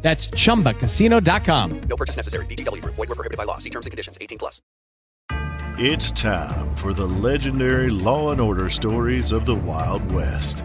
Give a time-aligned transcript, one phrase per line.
[0.00, 1.80] That's chumbacasino.com.
[1.88, 2.46] No purchase necessary.
[2.46, 2.94] VGW Group.
[2.94, 3.58] Void were prohibited by law.
[3.58, 4.16] See terms and conditions.
[4.20, 4.62] 18 plus.
[5.80, 10.64] It's time for the legendary Law and Order stories of the Wild West.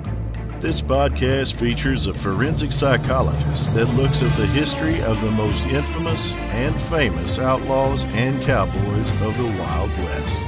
[0.59, 6.33] This podcast features a forensic psychologist that looks at the history of the most infamous
[6.35, 10.41] and famous outlaws and cowboys of the Wild West.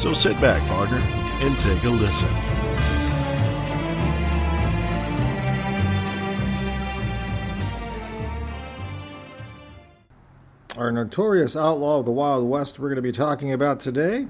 [0.00, 2.28] So sit back, partner, and take a listen.
[10.76, 14.26] Our notorious outlaw of the Wild West we're going to be talking about today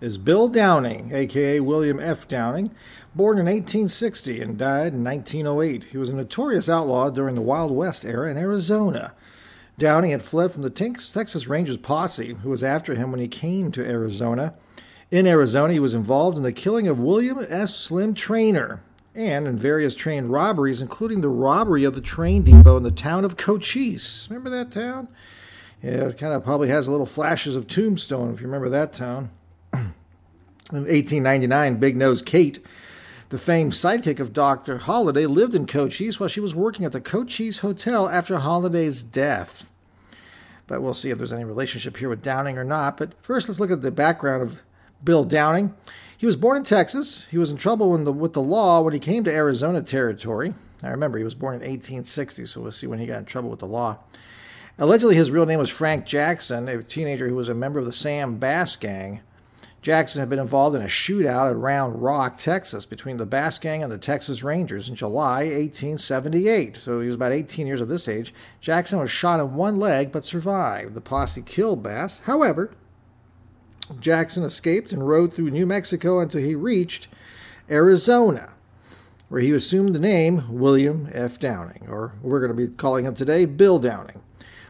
[0.00, 2.28] is Bill Downing, aka William F.
[2.28, 2.70] Downing,
[3.16, 5.84] born in 1860 and died in 1908.
[5.90, 9.12] He was a notorious outlaw during the Wild West era in Arizona.
[9.76, 13.72] Downing had fled from the Texas Rangers posse, who was after him when he came
[13.72, 14.54] to Arizona.
[15.10, 17.74] In Arizona, he was involved in the killing of William S.
[17.74, 18.84] Slim Trainer
[19.16, 23.24] and in various train robberies, including the robbery of the train depot in the town
[23.24, 24.28] of Cochise.
[24.30, 25.08] Remember that town?
[25.82, 29.30] It kind of probably has a little flashes of Tombstone, if you remember that town.
[29.72, 29.92] In
[30.70, 32.58] 1899, Big Nose Kate,
[33.28, 34.78] the famed sidekick of Dr.
[34.78, 39.68] Holliday, lived in Cochise while she was working at the Cochise Hotel after Holliday's death.
[40.66, 42.96] But we'll see if there's any relationship here with Downing or not.
[42.98, 44.60] But first, let's look at the background of
[45.02, 45.74] Bill Downing.
[46.16, 47.26] He was born in Texas.
[47.30, 50.54] He was in trouble the, with the law when he came to Arizona Territory.
[50.82, 53.50] I remember he was born in 1860, so we'll see when he got in trouble
[53.50, 53.98] with the law.
[54.80, 57.92] Allegedly, his real name was Frank Jackson, a teenager who was a member of the
[57.92, 59.20] Sam Bass Gang.
[59.82, 63.82] Jackson had been involved in a shootout at Round Rock, Texas, between the Bass Gang
[63.82, 66.76] and the Texas Rangers in July 1878.
[66.76, 68.32] So he was about 18 years of this age.
[68.60, 70.94] Jackson was shot in one leg but survived.
[70.94, 72.20] The posse killed Bass.
[72.20, 72.70] However,
[73.98, 77.08] Jackson escaped and rode through New Mexico until he reached
[77.68, 78.50] Arizona,
[79.28, 81.40] where he assumed the name William F.
[81.40, 84.22] Downing, or we're going to be calling him today Bill Downing.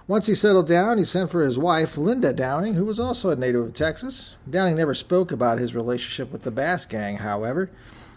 [0.09, 3.37] Once he settled down, he sent for his wife, Linda Downing, who was also a
[3.37, 4.37] native of Texas.
[4.49, 7.71] Downing never spoke about his relationship with the Bass Gang, however,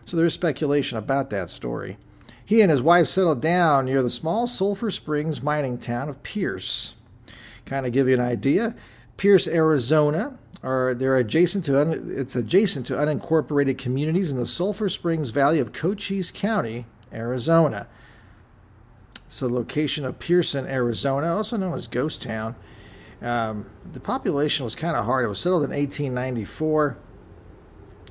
[0.05, 1.97] so there is speculation about that story.
[2.45, 6.95] He and his wife settled down near the small Sulphur Springs mining town of Pearce.
[7.65, 8.73] Kind of give you an idea,
[9.17, 15.31] Pearce, Arizona, are they're adjacent to it's adjacent to unincorporated communities in the Sulphur Springs
[15.31, 17.87] Valley of Cochise County, Arizona.
[19.31, 22.53] It's the location of Pearson, Arizona, also known as Ghost Town.
[23.21, 25.23] Um, the population was kind of hard.
[25.23, 26.97] It was settled in 1894.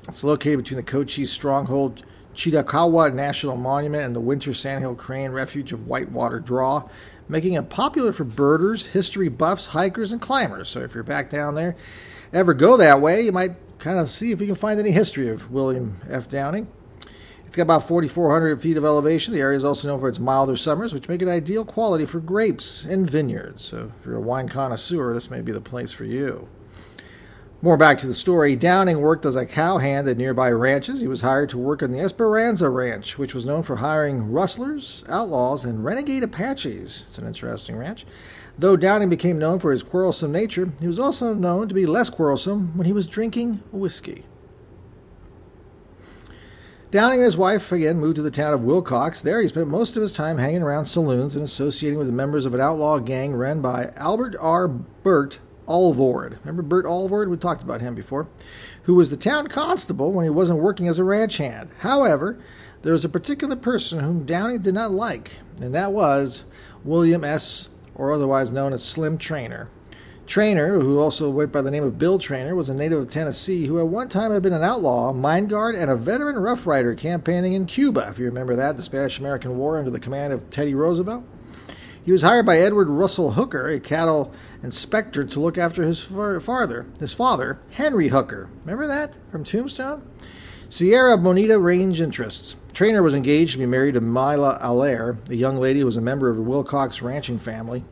[0.07, 5.71] It's located between the Cochise stronghold Chiricahua National Monument and the Winter Sandhill Crane Refuge
[5.73, 6.89] of Whitewater Draw,
[7.29, 10.69] making it popular for birders, history buffs, hikers, and climbers.
[10.69, 11.75] So if you're back down there,
[12.33, 15.29] ever go that way, you might kind of see if you can find any history
[15.29, 16.27] of William F.
[16.27, 16.67] Downing.
[17.51, 19.33] It's got about 4,400 feet of elevation.
[19.33, 22.21] The area is also known for its milder summers, which make it ideal quality for
[22.21, 23.61] grapes and vineyards.
[23.61, 26.47] So, if you're a wine connoisseur, this may be the place for you.
[27.61, 28.55] More back to the story.
[28.55, 31.01] Downing worked as a cowhand at nearby ranches.
[31.01, 35.03] He was hired to work on the Esperanza Ranch, which was known for hiring rustlers,
[35.09, 37.03] outlaws, and renegade Apaches.
[37.05, 38.05] It's an interesting ranch.
[38.57, 42.09] Though Downing became known for his quarrelsome nature, he was also known to be less
[42.09, 44.23] quarrelsome when he was drinking whiskey.
[46.91, 49.21] Downing and his wife again moved to the town of Willcox.
[49.21, 52.45] There, he spent most of his time hanging around saloons and associating with the members
[52.45, 54.67] of an outlaw gang run by Albert R.
[54.67, 56.39] Burt Alvord.
[56.41, 57.29] Remember Burt Alvord?
[57.29, 58.27] We talked about him before.
[58.83, 61.69] Who was the town constable when he wasn't working as a ranch hand.
[61.79, 62.37] However,
[62.81, 66.43] there was a particular person whom Downing did not like, and that was
[66.83, 69.69] William S., or otherwise known as Slim Trainer.
[70.31, 73.65] Trainer, who also went by the name of Bill Trainer, was a native of Tennessee
[73.65, 76.95] who at one time had been an outlaw, mine guard, and a veteran Rough Rider
[76.95, 80.49] campaigning in Cuba, if you remember that, the Spanish American War under the command of
[80.49, 81.25] Teddy Roosevelt.
[82.05, 84.31] He was hired by Edward Russell Hooker, a cattle
[84.63, 88.49] inspector, to look after his father, his father, Henry Hooker.
[88.63, 90.01] Remember that from Tombstone?
[90.69, 92.55] Sierra Bonita Range Interests.
[92.71, 96.01] Trainer was engaged to be married to Mila Allaire, a young lady who was a
[96.01, 97.83] member of a Willcox ranching family.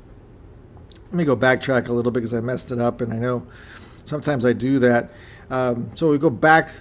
[1.09, 3.47] Let me go backtrack a little bit because I messed it up, and I know
[4.06, 5.09] sometimes I do that.
[5.50, 6.71] Um, so we go back.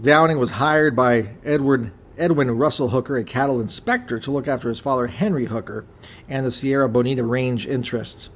[0.00, 4.78] Downing was hired by Edward Edwin Russell Hooker, a cattle inspector, to look after his
[4.78, 5.86] father Henry Hooker
[6.28, 8.30] and the Sierra Bonita Range interests.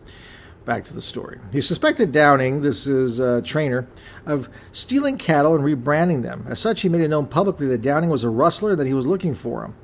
[0.64, 1.38] Back to the story.
[1.52, 3.87] He suspected Downing, this is a trainer,
[4.25, 6.46] of stealing cattle and rebranding them.
[6.48, 9.06] As such, he made it known publicly that Downing was a rustler that he was
[9.06, 9.75] looking for him.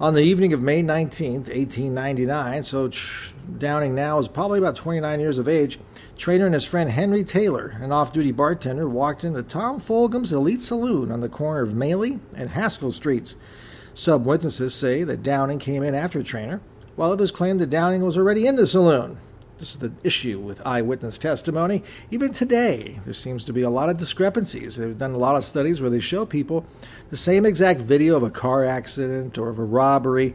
[0.00, 2.88] On the evening of May 19th, 1899, so
[3.58, 5.80] Downing now is probably about 29 years of age,
[6.16, 10.62] Trainer and his friend Henry Taylor, an off duty bartender, walked into Tom Fulgham's Elite
[10.62, 13.34] Saloon on the corner of Maley and Haskell Streets.
[13.92, 16.60] Some witnesses say that Downing came in after Trainer,
[16.94, 19.18] while others claim that Downing was already in the saloon.
[19.58, 21.82] This is the issue with eyewitness testimony.
[22.12, 24.76] Even today, there seems to be a lot of discrepancies.
[24.76, 26.64] They've done a lot of studies where they show people
[27.10, 30.34] the same exact video of a car accident or of a robbery.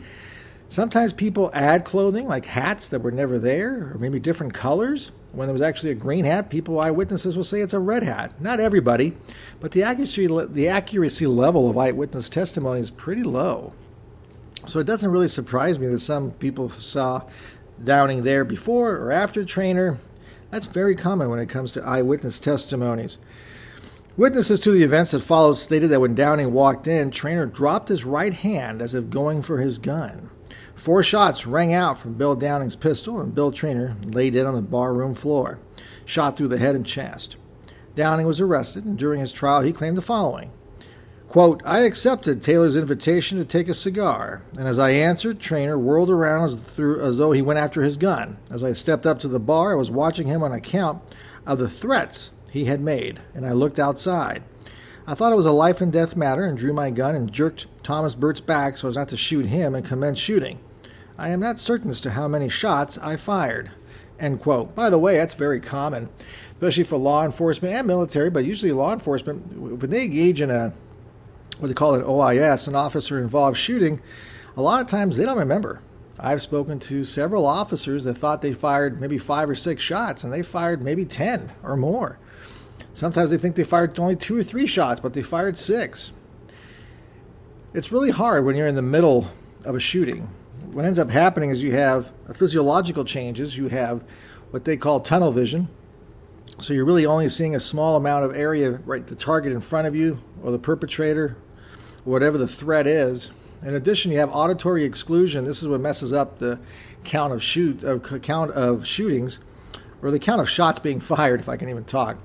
[0.68, 5.12] Sometimes people add clothing, like hats that were never there, or maybe different colors.
[5.32, 8.42] When there was actually a green hat, people, eyewitnesses, will say it's a red hat.
[8.42, 9.16] Not everybody,
[9.62, 13.72] but the accuracy, the accuracy level of eyewitness testimony is pretty low.
[14.68, 17.24] So it doesn't really surprise me that some people saw
[17.82, 20.00] Downing there before or after Trainer.
[20.52, 23.18] That's very common when it comes to eyewitness testimonies.
[24.16, 28.06] Witnesses to the events that followed stated that when Downing walked in, Trainer dropped his
[28.06, 30.30] right hand as if going for his gun.
[30.76, 34.62] Four shots rang out from Bill Downing's pistol, and Bill Trainer lay dead on the
[34.62, 35.60] barroom floor,
[36.06, 37.38] shot through the head and chest.
[37.96, 40.52] Downing was arrested, and during his trial, he claimed the following
[41.34, 46.12] Quote, I accepted Taylor's invitation to take a cigar, and as I answered, Trainer whirled
[46.12, 48.38] around as, through, as though he went after his gun.
[48.52, 51.02] As I stepped up to the bar, I was watching him on account
[51.48, 54.44] of the threats he had made, and I looked outside.
[55.08, 57.66] I thought it was a life and death matter and drew my gun and jerked
[57.82, 60.60] Thomas Burt's back so as not to shoot him and commenced shooting.
[61.18, 63.72] I am not certain as to how many shots I fired.
[64.20, 64.76] End quote.
[64.76, 66.10] By the way, that's very common,
[66.52, 70.76] especially for law enforcement and military, but usually law enforcement, when they engage in a
[71.64, 74.02] what they call an OIS, an officer involved shooting,
[74.58, 75.82] a lot of times they don't remember.
[76.20, 80.34] I've spoken to several officers that thought they fired maybe five or six shots, and
[80.34, 82.20] they fired maybe 10 or more.
[82.94, 86.12] Sometimes they think they fired only two or three shots, but they fired six.
[87.74, 89.32] It's really hard when you're in the middle
[89.64, 90.30] of a shooting.
[90.74, 93.58] What ends up happening is you have physiological changes.
[93.58, 94.04] You have
[94.52, 95.70] what they call tunnel vision.
[96.60, 99.88] So you're really only seeing a small amount of area, right, the target in front
[99.88, 101.36] of you or the perpetrator,
[102.04, 103.32] whatever the threat is.
[103.62, 105.46] In addition, you have auditory exclusion.
[105.46, 106.60] This is what messes up the
[107.04, 109.40] count of shoot of count of shootings,
[110.02, 112.18] or the count of shots being fired, if I can even talk.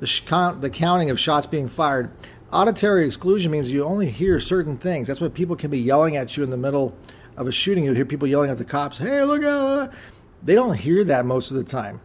[0.00, 2.10] The sh- count, the counting of shots being fired.
[2.52, 5.08] Auditory exclusion means you only hear certain things.
[5.08, 6.96] That's what people can be yelling at you in the middle
[7.36, 7.84] of a shooting.
[7.84, 9.92] You hear people yelling at the cops, "Hey, look out!"
[10.42, 12.00] They don't hear that most of the time.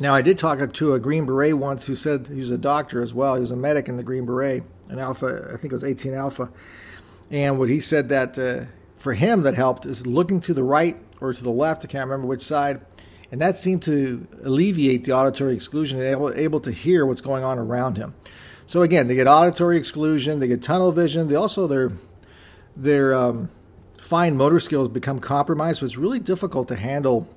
[0.00, 3.02] Now, I did talk to a Green Beret once who said he was a doctor
[3.02, 3.34] as well.
[3.34, 6.14] He was a medic in the Green Beret an Alpha, I think it was 18
[6.14, 6.50] Alpha.
[7.30, 10.96] And what he said that uh, for him that helped is looking to the right
[11.20, 12.80] or to the left, I can't remember which side,
[13.30, 17.44] and that seemed to alleviate the auditory exclusion and able, able to hear what's going
[17.44, 18.14] on around him.
[18.66, 21.92] So again, they get auditory exclusion, they get tunnel vision, they also their
[22.76, 23.50] their um,
[24.00, 27.28] fine motor skills become compromised, so it's really difficult to handle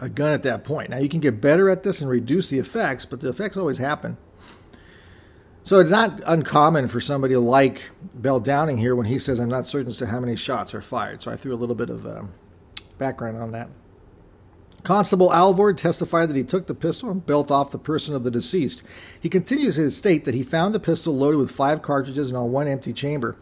[0.00, 0.90] a gun at that point.
[0.90, 3.78] Now you can get better at this and reduce the effects, but the effects always
[3.78, 4.16] happen.
[5.70, 9.68] So it's not uncommon for somebody like Bell Downing here when he says, I'm not
[9.68, 11.22] certain as to how many shots are fired.
[11.22, 12.32] So I threw a little bit of um,
[12.98, 13.68] background on that.
[14.82, 18.32] Constable Alvord testified that he took the pistol and built off the person of the
[18.32, 18.82] deceased.
[19.20, 22.50] He continues to state that he found the pistol loaded with five cartridges and on
[22.50, 23.36] one empty chamber.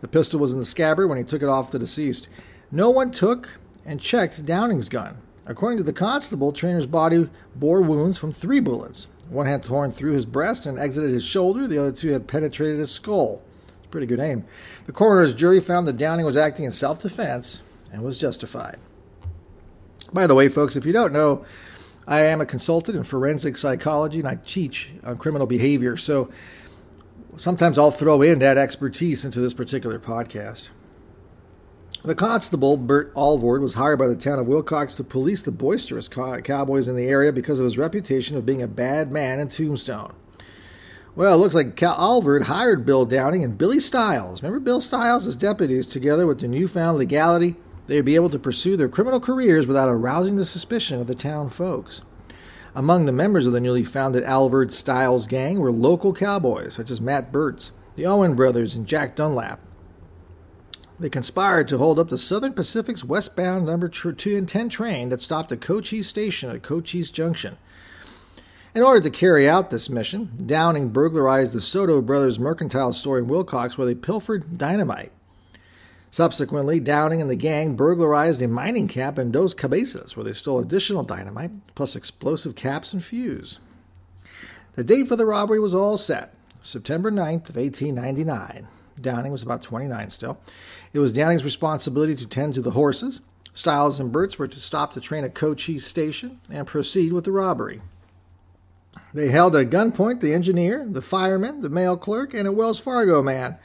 [0.00, 2.26] The pistol was in the scabbard when he took it off the deceased.
[2.72, 5.18] No one took and checked Downing's gun.
[5.48, 9.08] According to the constable, Trainer's body bore wounds from three bullets.
[9.30, 12.78] One had torn through his breast and exited his shoulder, the other two had penetrated
[12.78, 13.42] his skull.
[13.78, 14.44] It's pretty good aim.
[14.86, 18.78] The coroner's jury found that Downing was acting in self defense and was justified.
[20.12, 21.44] By the way, folks, if you don't know,
[22.06, 25.96] I am a consultant in forensic psychology and I teach on criminal behavior.
[25.96, 26.30] So
[27.36, 30.68] sometimes I'll throw in that expertise into this particular podcast.
[32.04, 36.06] The constable, Burt Alvord, was hired by the town of Willcox to police the boisterous
[36.08, 40.14] cowboys in the area because of his reputation of being a bad man in Tombstone.
[41.16, 44.40] Well, it looks like Cal Alvord hired Bill Downing and Billy Stiles.
[44.40, 47.56] Remember Bill Stiles as deputies, together with the newfound legality,
[47.88, 51.16] they would be able to pursue their criminal careers without arousing the suspicion of the
[51.16, 52.02] town folks.
[52.76, 57.00] Among the members of the newly founded Alvord Stiles gang were local cowboys such as
[57.00, 59.58] Matt Burts, the Owen brothers, and Jack Dunlap.
[61.00, 65.60] They conspired to hold up the Southern Pacific's westbound number 210 train that stopped at
[65.60, 67.56] Cochise Station at Cochise Junction.
[68.74, 73.26] In order to carry out this mission, Downing burglarized the Soto brothers' mercantile store in
[73.26, 75.12] Willcox where they pilfered dynamite.
[76.10, 80.58] Subsequently, Downing and the gang burglarized a mining camp in Dos Cabezas, where they stole
[80.58, 83.58] additional dynamite, plus explosive caps and fuse.
[84.74, 88.68] The date for the robbery was all set, September 9th of 1899.
[89.00, 90.38] Downing was about 29 still.
[90.92, 93.20] It was Downing's responsibility to tend to the horses.
[93.54, 97.32] Stiles and Burt's were to stop the train at Cochise Station and proceed with the
[97.32, 97.82] robbery.
[99.12, 103.22] They held at gunpoint the engineer, the fireman, the mail clerk, and a Wells Fargo
[103.22, 103.58] man.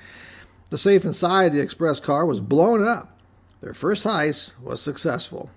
[0.69, 3.19] The safe inside the express car was blown up.
[3.61, 5.49] Their first heist was successful.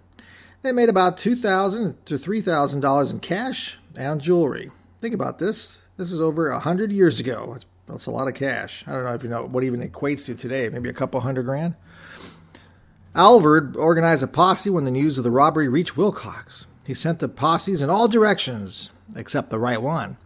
[0.63, 4.71] They made about 2,000 to $3,000 in cash and jewelry.
[5.01, 5.81] Think about this.
[5.97, 7.51] This is over a hundred years ago.
[7.53, 8.85] That's, that's a lot of cash.
[8.87, 10.69] I don't know if you know what even equates to today.
[10.69, 11.75] Maybe a couple hundred grand.
[13.15, 16.67] Alvord organized a posse when the news of the robbery reached Willcox.
[16.85, 20.19] He sent the posses in all directions except the right one.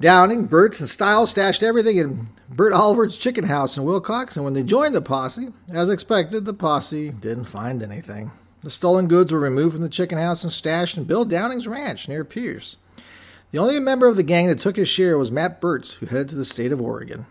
[0.00, 4.52] Downing, Burt's, and Stiles stashed everything in Burt Alvord's chicken house in Willcox, and when
[4.52, 8.32] they joined the posse, as expected, the posse didn't find anything.
[8.62, 12.08] The stolen goods were removed from the chicken house and stashed in Bill Downing's ranch
[12.08, 12.76] near Pearce.
[13.52, 16.30] The only member of the gang that took his share was Matt Burt's, who headed
[16.30, 17.26] to the state of Oregon.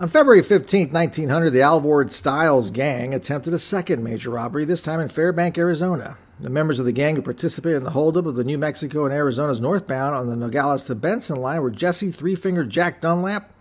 [0.00, 5.00] On February 15, 1900, the Alvord Stiles gang attempted a second major robbery, this time
[5.00, 6.16] in Fairbank, Arizona.
[6.40, 9.14] The members of the gang who participated in the holdup of the New Mexico and
[9.14, 13.52] Arizona's northbound on the Nogales to Benson line were Jesse Three Finger Jack Dunlap,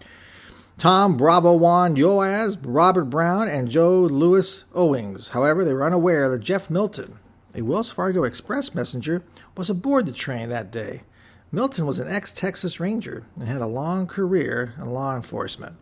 [0.77, 5.29] Tom Bravo Juan Yoas, Robert Brown, and Joe Lewis Owings.
[5.29, 7.19] However, they were unaware that Jeff Milton,
[7.55, 9.23] a Wells Fargo Express messenger,
[9.55, 11.03] was aboard the train that day.
[11.51, 15.75] Milton was an ex Texas Ranger and had a long career in law enforcement.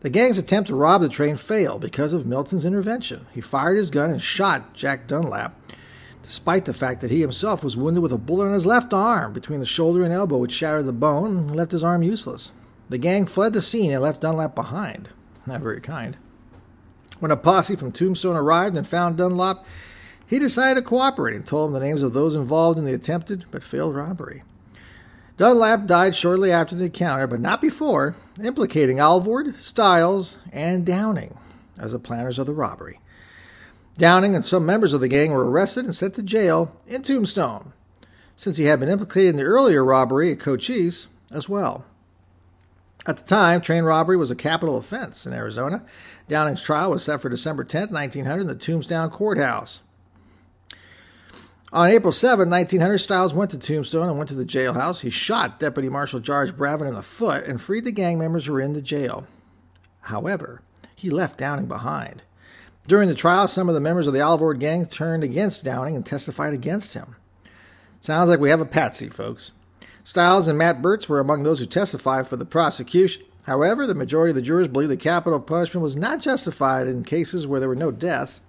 [0.00, 3.26] The gang's attempt to rob the train failed because of Milton's intervention.
[3.32, 5.54] He fired his gun and shot Jack Dunlap,
[6.22, 9.32] despite the fact that he himself was wounded with a bullet in his left arm
[9.32, 12.52] between the shoulder and elbow, which shattered the bone and left his arm useless.
[12.88, 15.08] The gang fled the scene and left Dunlap behind.
[15.46, 16.16] Not very kind.
[17.18, 19.64] When a posse from Tombstone arrived and found Dunlap,
[20.26, 23.44] he decided to cooperate and told them the names of those involved in the attempted
[23.50, 24.42] but failed robbery.
[25.36, 31.36] Dunlap died shortly after the encounter, but not before, implicating Alvord, Stiles, and Downing
[31.78, 33.00] as the planners of the robbery.
[33.98, 37.72] Downing and some members of the gang were arrested and sent to jail in Tombstone,
[38.34, 41.84] since he had been implicated in the earlier robbery at Cochise as well.
[43.06, 45.84] At the time, train robbery was a capital offense in Arizona.
[46.28, 49.82] Downing's trial was set for December 10, 1900, in the Tombstone Courthouse.
[51.72, 55.00] On April 7, 1900, Stiles went to Tombstone and went to the jailhouse.
[55.00, 58.52] He shot Deputy Marshal George Bravin in the foot and freed the gang members who
[58.52, 59.26] were in the jail.
[60.02, 60.62] However,
[60.94, 62.22] he left Downing behind.
[62.86, 66.06] During the trial, some of the members of the Alvord gang turned against Downing and
[66.06, 67.16] testified against him.
[68.00, 69.50] Sounds like we have a patsy, folks.
[70.04, 73.24] Stiles and Matt Burt's were among those who testified for the prosecution.
[73.42, 77.44] However, the majority of the jurors believed the capital punishment was not justified in cases
[77.44, 78.40] where there were no deaths.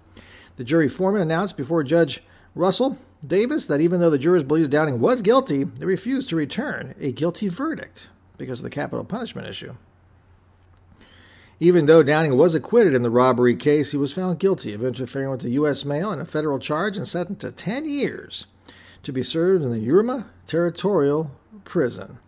[0.56, 2.22] The jury foreman announced before Judge
[2.54, 2.96] Russell
[3.26, 7.12] Davis that even though the jurors believed Downing was guilty, they refused to return a
[7.12, 9.74] guilty verdict because of the capital punishment issue.
[11.60, 15.30] Even though Downing was acquitted in the robbery case, he was found guilty of interfering
[15.30, 15.84] with the U.S.
[15.84, 18.46] mail in a federal charge and sentenced to 10 years
[19.02, 21.32] to be served in the Yuma Territorial
[21.64, 22.18] Prison.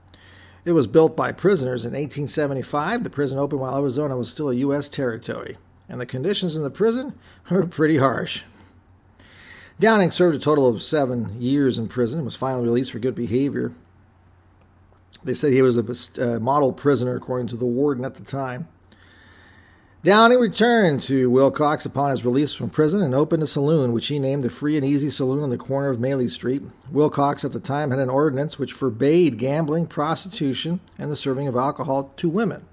[0.65, 3.05] It was built by prisoners in 1875.
[3.05, 4.89] The prison opened while Arizona was still a U.S.
[4.89, 5.57] territory,
[5.89, 7.15] and the conditions in the prison
[7.51, 8.43] were pretty harsh.
[9.81, 13.15] Downing served a total of seven years in prison and was finally released for good
[13.15, 13.73] behavior.
[15.25, 18.69] They said he was a uh, model prisoner, according to the warden at the time.
[20.05, 24.19] Downing returned to Willcox upon his release from prison and opened a saloon, which he
[24.19, 26.63] named the Free and Easy Saloon on the corner of Maley Street.
[26.93, 31.57] Willcox at the time had an ordinance which forbade gambling, prostitution, and the serving of
[31.57, 32.67] alcohol to women.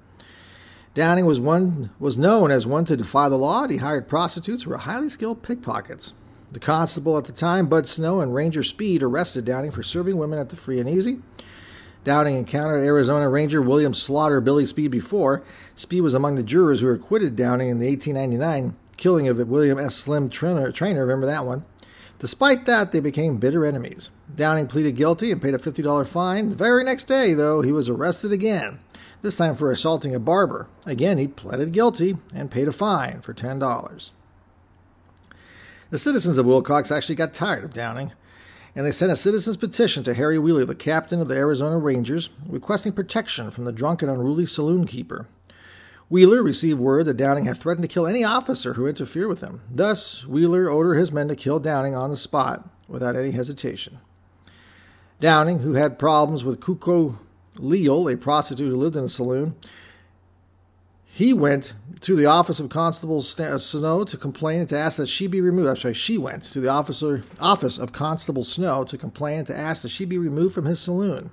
[0.94, 4.64] Downing was one was known as one to defy the law, and he hired prostitutes
[4.64, 6.12] who were highly skilled pickpockets.
[6.52, 10.40] The constable at the time, Bud Snow, and Ranger Speed arrested Downing for serving women
[10.40, 11.20] at the Free and Easy.
[12.06, 15.44] Downing encountered Arizona Ranger William Slaughter Billy Speed before.
[15.76, 19.96] Speed was among the jurors who acquitted Downing in the 1899 killing of William S.
[19.96, 20.72] Slim Trainer.
[20.72, 21.66] Trainer remember that one?
[22.20, 24.10] Despite that, they became bitter enemies.
[24.34, 26.50] Downing pleaded guilty and paid a $50 fine.
[26.50, 28.80] The very next day, though, he was arrested again,
[29.22, 30.68] this time for assaulting a barber.
[30.86, 34.12] Again, he pleaded guilty and paid a fine for $10.
[35.90, 38.12] The citizens of Willcox actually got tired of Downing,
[38.76, 42.30] and they sent a citizen's petition to Harry Wheeler, the captain of the Arizona Rangers,
[42.46, 45.28] requesting protection from the drunk and unruly saloon keeper.
[46.10, 49.62] Wheeler received word that Downing had threatened to kill any officer who interfered with him.
[49.70, 54.00] Thus, Wheeler ordered his men to kill Downing on the spot without any hesitation.
[55.22, 57.18] Downing, who had problems with Cuco
[57.56, 59.56] Leal, a prostitute who lived in a saloon,
[61.18, 65.10] He went to the office of Constable uh, Snow to complain and to ask that
[65.10, 65.68] she be removed.
[65.68, 69.58] I'm sorry, she went to the officer office of Constable Snow to complain and to
[69.58, 71.32] ask that she be removed from his saloon.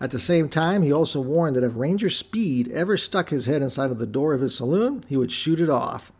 [0.00, 3.60] At the same time, he also warned that if Ranger Speed ever stuck his head
[3.60, 6.10] inside of the door of his saloon, he would shoot it off.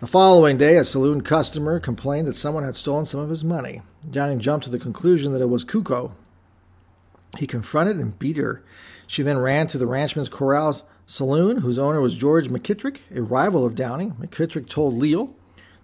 [0.00, 3.80] The following day, a saloon customer complained that someone had stolen some of his money.
[4.10, 6.12] Downing jumped to the conclusion that it was Cuco.
[7.38, 8.62] He confronted and beat her.
[9.06, 13.64] She then ran to the ranchman's corral saloon, whose owner was George McKittrick, a rival
[13.64, 14.12] of Downing.
[14.12, 15.34] McKittrick told Leal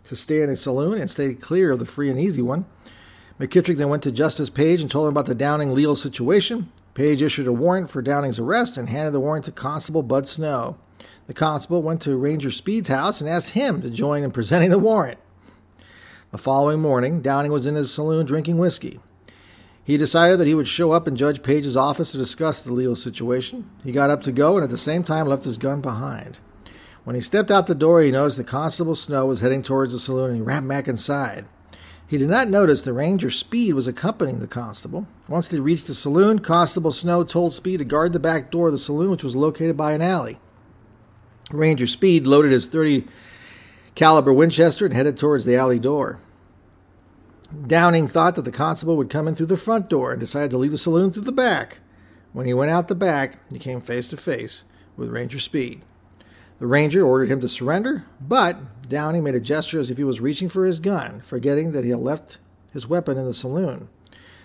[0.05, 2.65] to stay in a saloon and stay clear of the free and easy one.
[3.39, 6.71] McKittrick then went to Justice Page and told him about the Downing Leal situation.
[6.95, 10.77] Page issued a warrant for Downing's arrest and handed the warrant to Constable Bud Snow.
[11.27, 14.79] The constable went to Ranger Speed's house and asked him to join in presenting the
[14.79, 15.19] warrant.
[16.33, 19.01] The following morning, Downing was in his saloon drinking whiskey.
[19.85, 22.97] He decided that he would show up in Judge Page's office to discuss the Leal
[22.97, 23.69] situation.
[23.83, 26.39] He got up to go and at the same time left his gun behind.
[27.05, 29.99] When he stepped out the door, he noticed that Constable Snow was heading towards the
[29.99, 31.47] saloon and he ran back inside.
[32.07, 35.07] He did not notice that Ranger Speed was accompanying the constable.
[35.29, 38.73] Once they reached the saloon, Constable Snow told Speed to guard the back door of
[38.73, 40.41] the saloon, which was located by an alley.
[41.53, 43.07] Ranger Speed loaded his 30
[43.95, 46.21] caliber Winchester and headed towards the alley door.
[47.67, 50.59] Downing thought that the constable would come in through the front door and decided to
[50.59, 51.79] leave the saloon through the back.
[52.33, 54.63] When he went out the back, he came face to face
[54.97, 55.83] with Ranger Speed.
[56.61, 60.21] The ranger ordered him to surrender, but Downing made a gesture as if he was
[60.21, 62.39] reaching for his gun, forgetting that he had left
[62.73, 63.89] his weapon in the saloon.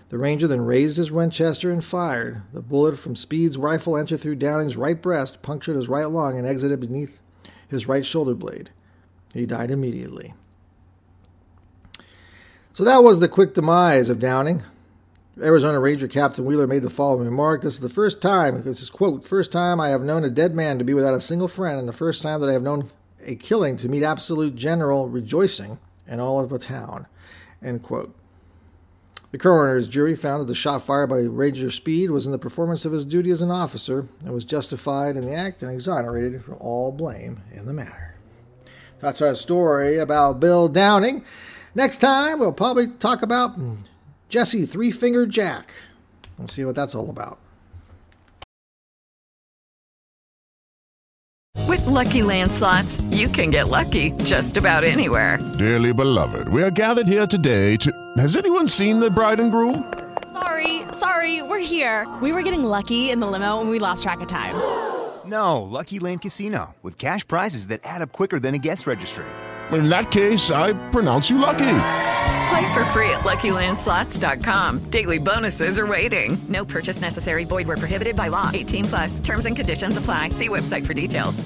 [0.10, 2.42] The ranger then raised his Winchester and fired.
[2.54, 6.48] The bullet from Speed's rifle entered through Downing's right breast, punctured his right lung, and
[6.48, 7.22] exited beneath
[7.68, 8.70] his right shoulder blade.
[9.34, 10.34] He died immediately.
[12.76, 14.62] So that was the quick demise of Downing.
[15.42, 17.62] Arizona Ranger Captain Wheeler made the following remark.
[17.62, 20.54] This is the first time, this is quote, first time I have known a dead
[20.54, 22.92] man to be without a single friend, and the first time that I have known
[23.26, 27.08] a killing to meet absolute general rejoicing in all of a town.
[27.64, 28.14] End quote.
[29.32, 32.84] The coroner's jury found that the shot fired by Ranger Speed was in the performance
[32.84, 36.56] of his duty as an officer and was justified in the act and exonerated from
[36.56, 38.16] all blame in the matter.
[39.00, 41.24] That's our story about Bill Downing.
[41.78, 43.60] Next time, we'll probably talk about
[44.30, 45.74] Jesse Three Finger Jack.
[46.38, 47.38] We'll see what that's all about.
[51.68, 55.38] With lucky landslots, you can get lucky just about anywhere.
[55.58, 57.92] Dearly beloved, we are gathered here today to.
[58.18, 59.94] Has anyone seen the bride and groom?
[60.32, 62.08] Sorry, sorry, we're here.
[62.22, 64.56] We were getting lucky in the limo and we lost track of time.
[65.26, 69.26] No, Lucky Land Casino, with cash prizes that add up quicker than a guest registry
[69.72, 71.78] in that case, I pronounce you lucky.
[72.50, 74.90] Play for free at LuckyLandSlots.com.
[74.92, 76.38] Daily bonuses are waiting.
[76.48, 77.44] No purchase necessary.
[77.44, 78.52] Void were prohibited by law.
[78.54, 79.20] 18 plus.
[79.20, 80.30] Terms and conditions apply.
[80.30, 81.44] See website for details.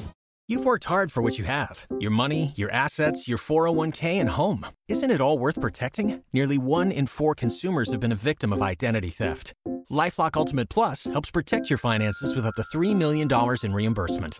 [0.49, 4.65] You've worked hard for what you have: your money, your assets, your 401k, and home.
[4.87, 6.23] Isn't it all worth protecting?
[6.33, 9.53] Nearly one in four consumers have been a victim of identity theft.
[9.91, 14.39] LifeLock Ultimate Plus helps protect your finances with up to three million dollars in reimbursement.